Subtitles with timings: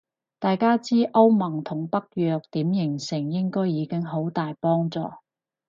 [0.39, 4.99] 大概知歐盟同北約點形成應該已經好大幫助